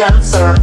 answer. 0.00 0.57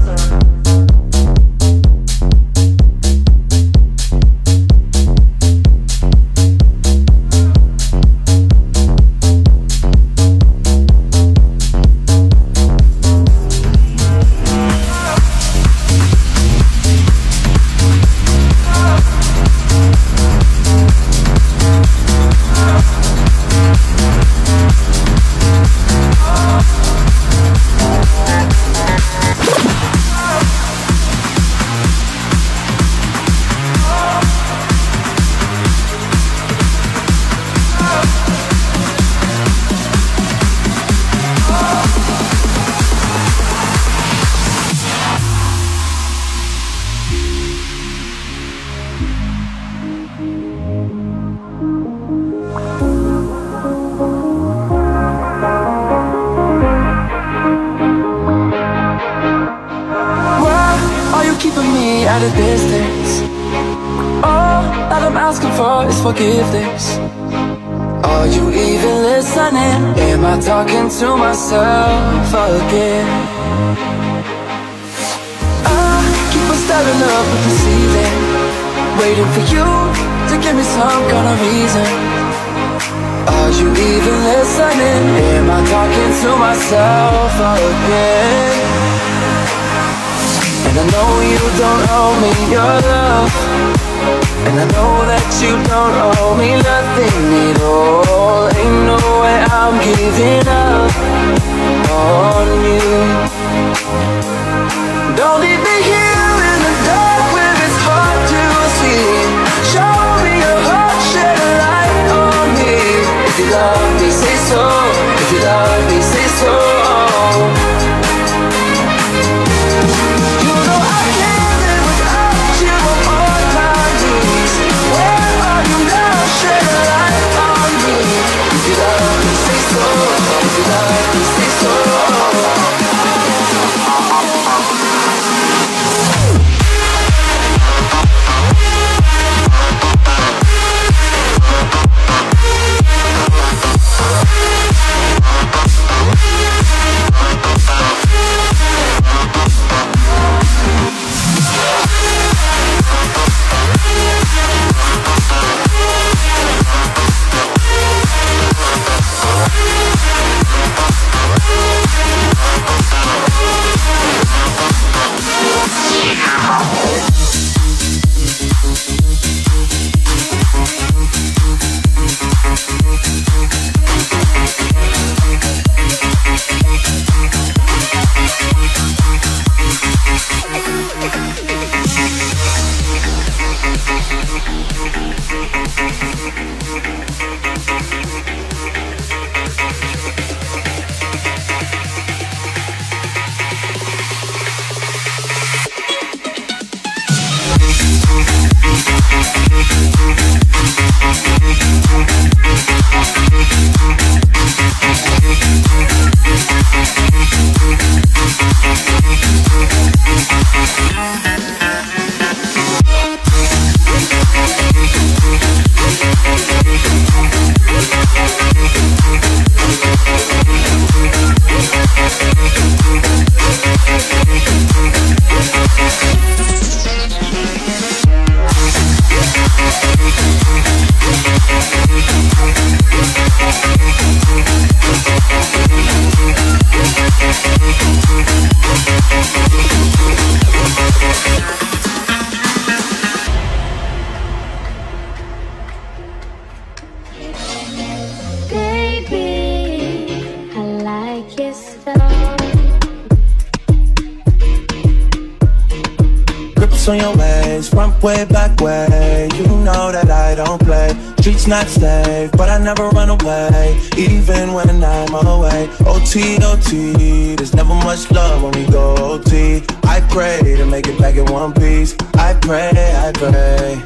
It's 261.46 261.52
not 261.52 261.68
safe, 261.68 262.32
but 262.32 262.50
I 262.50 262.58
never 262.58 262.90
run 262.90 263.10
away, 263.10 263.80
even 263.96 264.52
when 264.54 264.84
I'm 264.84 265.14
away. 265.14 265.70
OT, 265.86 266.40
OT, 266.42 267.36
there's 267.36 267.54
never 267.54 267.76
much 267.86 268.10
love 268.10 268.42
when 268.42 268.52
we 268.54 268.66
go 268.72 268.96
OT. 268.96 269.62
I 269.84 270.02
pray 270.10 270.42
to 270.42 270.66
make 270.66 270.88
it 270.88 270.98
back 270.98 271.18
in 271.18 271.26
one 271.32 271.54
piece. 271.54 271.96
I 272.16 272.34
pray, 272.42 272.72
I 272.74 273.12
pray. 273.14 273.80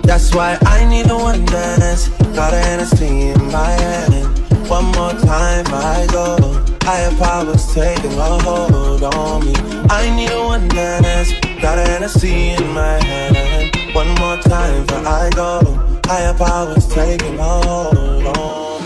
That's 0.00 0.34
why 0.34 0.56
I 0.62 0.86
need 0.86 1.10
a 1.10 1.14
one 1.14 1.44
dance. 1.44 2.08
Got 2.34 2.54
a 2.54 2.58
Hennessy 2.58 3.28
in 3.28 3.52
my 3.52 3.68
hand. 3.68 4.38
One 4.70 4.86
more 4.92 5.12
time 5.12 5.66
I 5.68 6.08
go. 6.10 6.38
Higher 6.84 7.14
powers 7.18 7.66
taking 7.74 8.18
a 8.18 8.38
hold 8.40 9.02
on 9.02 9.44
me. 9.44 9.52
I 9.90 10.08
need 10.16 10.30
a 10.30 10.42
one 10.42 10.68
dance. 10.68 11.34
Got 11.60 11.76
a 11.76 11.82
Hennessy 11.82 12.52
in 12.52 12.66
my 12.72 12.96
hand. 13.04 13.94
One 13.94 14.08
more 14.14 14.38
time 14.38 14.86
for 14.86 15.06
I 15.06 15.28
go. 15.34 15.83
Higher 16.06 16.34
powers 16.34 16.86
taking 16.86 17.38
hold 17.38 18.26
on 18.26 18.82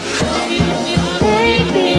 Baby, 1.21 1.99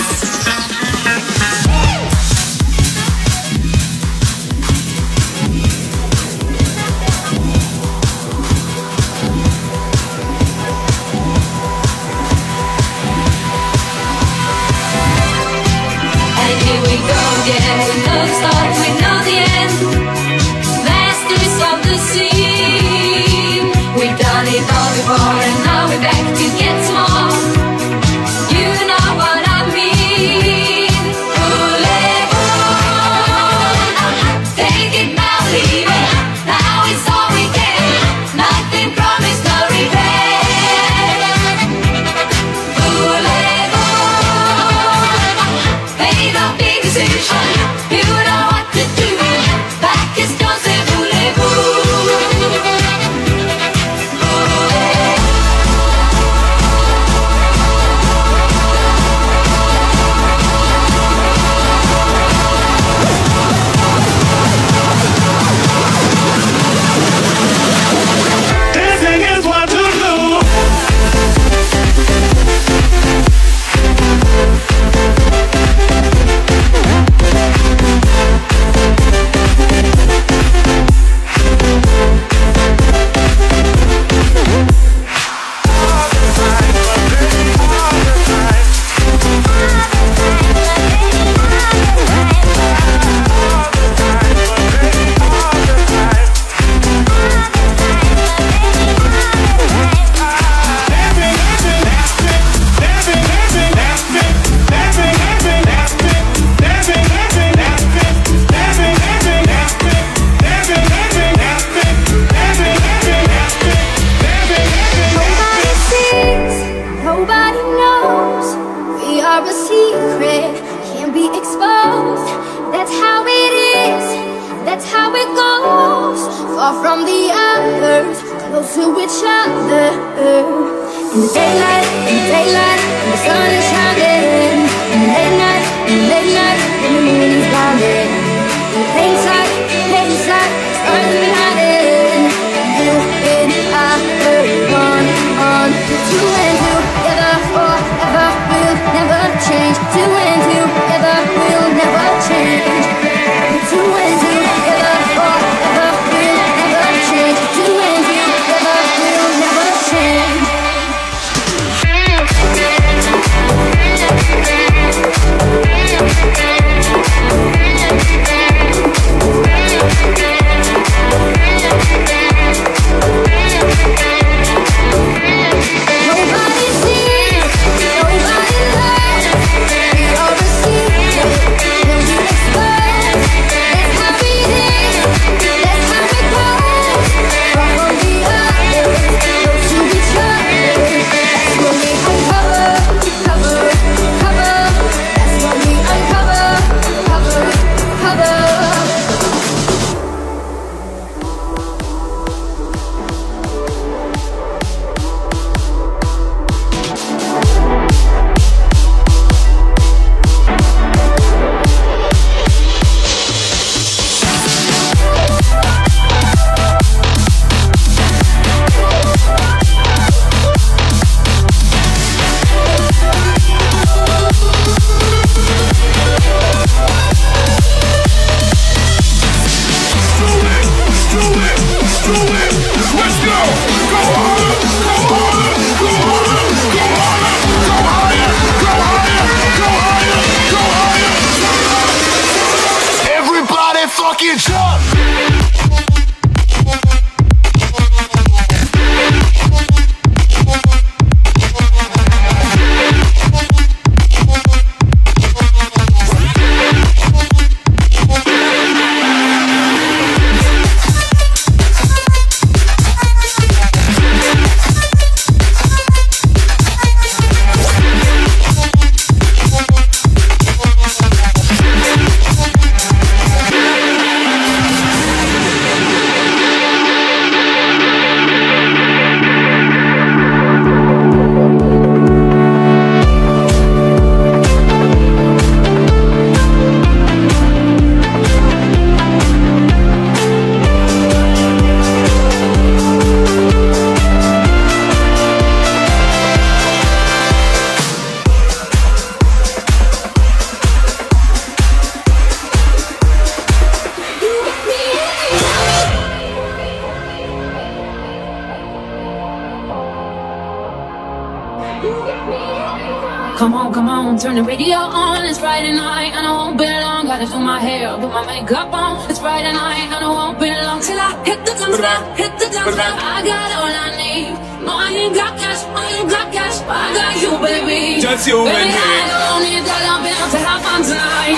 baby. 328.25 328.37
You 328.37 328.45
baby, 328.45 328.61
and 328.61 328.69
me. 328.69 328.77
I 328.77 329.09
don't 329.09 329.41
need 329.41 329.57
a 329.57 329.65
dollar 329.65 329.97
bill 330.05 330.25
to 330.29 330.37
have 330.37 330.61
fun 330.61 330.81
tonight. 330.83 331.37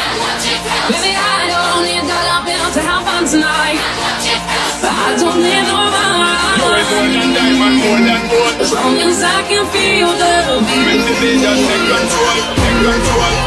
Baby, 0.92 1.16
I 1.16 1.48
don't 1.48 1.82
need 1.88 2.04
a 2.04 2.08
dollar 2.08 2.40
bill 2.44 2.68
to 2.76 2.82
have 2.84 3.04
fun 3.08 3.24
tonight. 3.24 3.80
But 4.82 4.92
I 4.92 5.16
don't 5.16 5.40
need 5.40 5.64
no 5.64 5.80
money. 5.80 6.44
More 6.60 6.84
than 7.36 7.52
more 7.80 8.00
than 8.04 8.22
gold. 8.28 8.56
As 8.60 8.72
long 8.74 8.98
as 9.00 9.24
I 9.24 9.40
can 9.48 9.64
feel 9.72 10.12
the 10.12 10.60
beat. 10.68 10.84
Make 10.84 11.40
just 11.40 11.62
take 11.64 11.88
control, 11.88 12.38
take 12.60 12.80
control, 12.84 13.43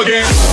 Again. 0.00 0.43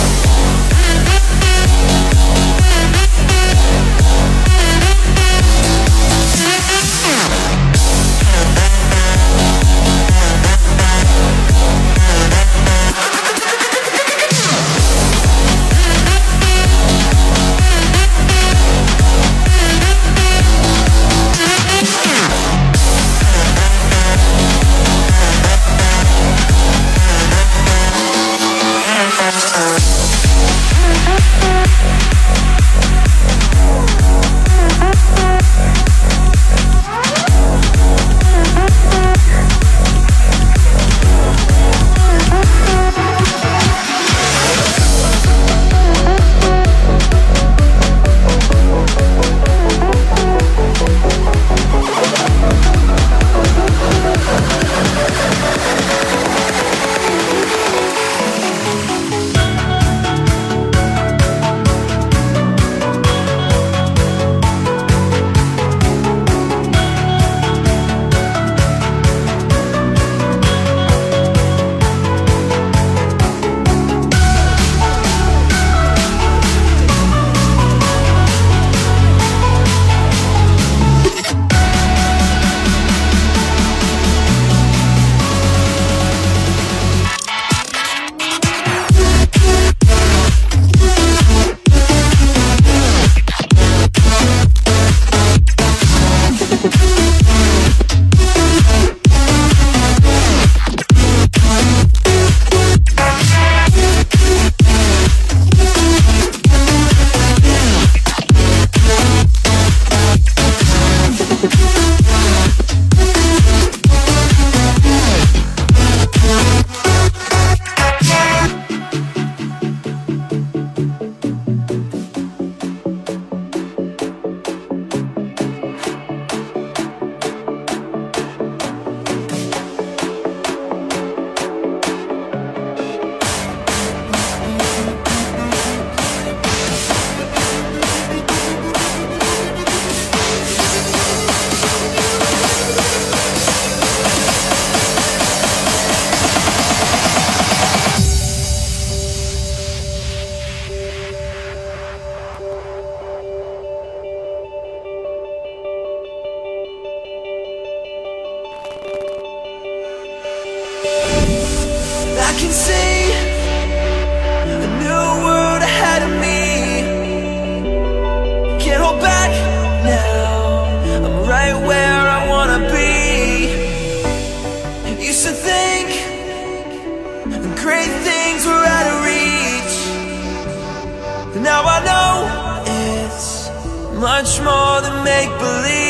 Much 184.22 184.40
more 184.42 184.82
than 184.82 185.04
make 185.04 185.30
believe. 185.40 185.81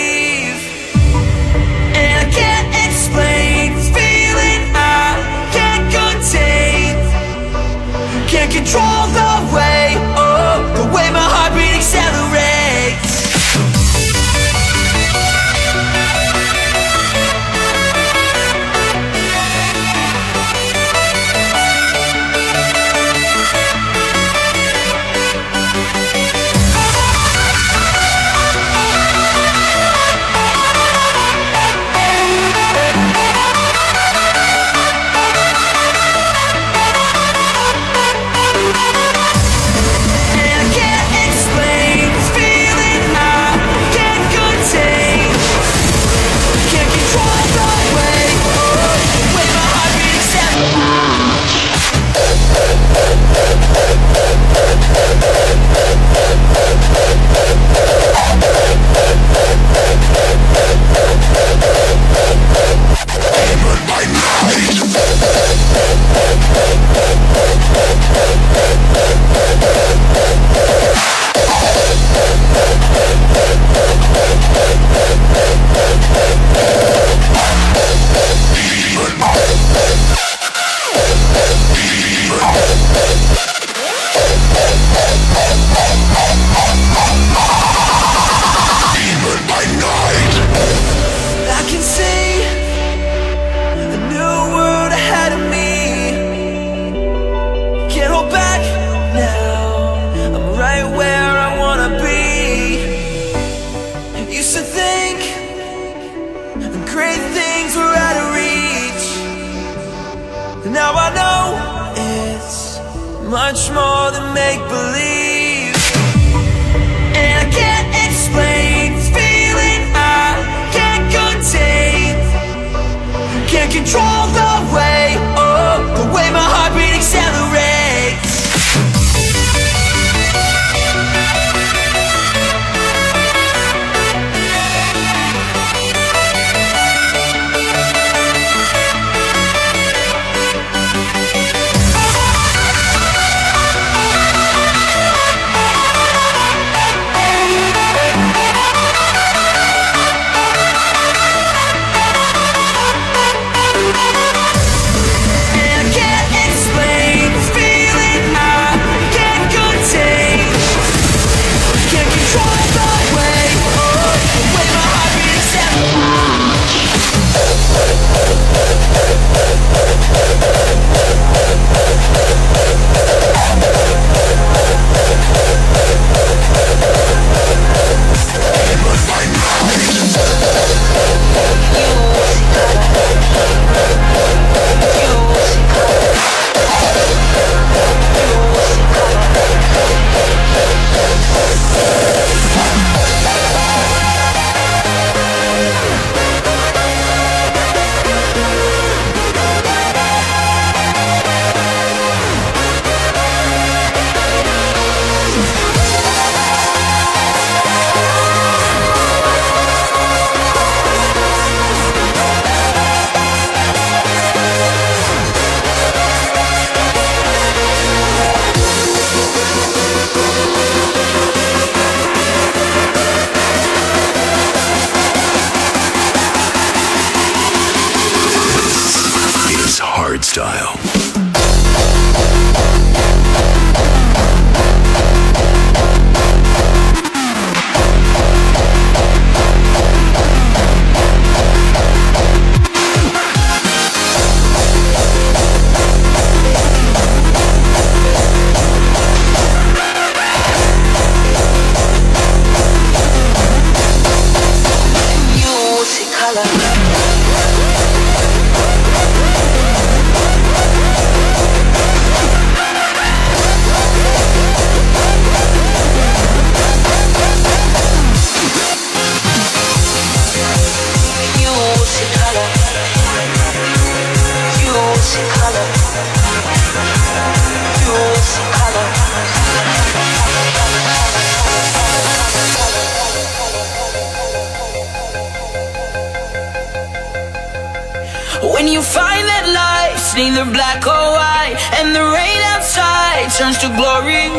Turns 293.51 293.61
to 293.63 293.69
glory 293.75 294.31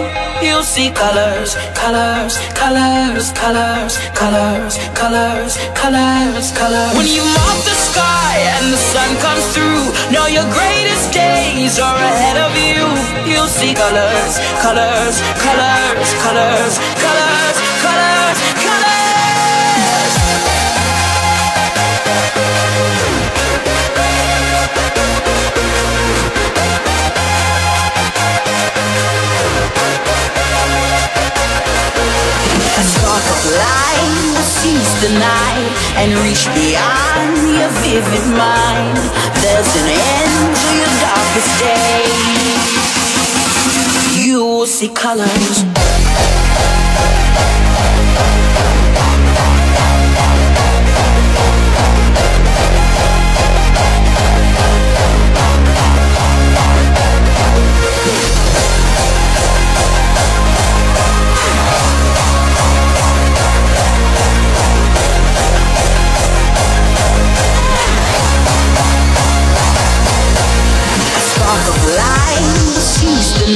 You'll 0.43 0.63
see 0.63 0.91
colors, 0.91 1.55
colors, 1.75 2.39
colors, 2.55 3.33
colors, 3.33 3.99
colors, 4.15 4.79
colors, 4.95 5.57
colors, 5.75 6.53
colors 6.53 6.97
When 6.97 7.07
you 7.07 7.23
mop 7.23 7.59
the 7.65 7.77
sky 7.77 8.35
and 8.59 8.73
the 8.73 8.77
sun 8.77 9.11
comes 9.21 9.45
through 9.55 9.83
Know 10.13 10.27
your 10.27 10.49
greatest 10.53 11.13
days 11.13 11.79
are 11.79 11.97
ahead 11.97 12.37
of 12.37 12.53
you 12.57 12.83
You'll 13.31 13.53
see 13.53 13.75
colors, 13.75 14.39
colors, 14.61 15.21
colors, 15.45 16.09
colors, 16.25 16.75
colors, 17.05 17.55
colors, 17.57 17.62
seize 34.63 34.95
the 35.03 35.13
night 35.19 35.71
and 35.99 36.15
reach 36.23 36.47
beyond 36.55 37.35
your 37.59 37.73
vivid 37.83 38.27
mind. 38.39 38.97
There's 39.43 39.73
an 39.83 39.89
end 39.91 40.55
to 40.63 40.69
your 40.81 40.93
darkest 41.03 41.53
day. 41.59 42.07
You 44.25 44.39
will 44.45 44.67
see 44.67 44.89
colors. 44.89 45.65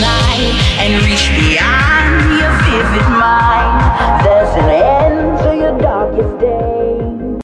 And 0.02 1.02
reach 1.04 1.30
beyond 1.30 1.95